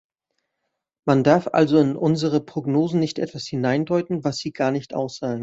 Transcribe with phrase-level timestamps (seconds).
[1.05, 5.39] Man darf also in unsere Prognosen nicht etwas hineindeuten, was sie gar nicht aussagen.